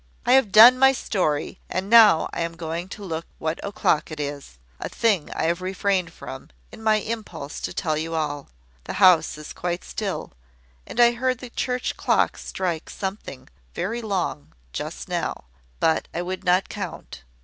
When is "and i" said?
10.87-11.11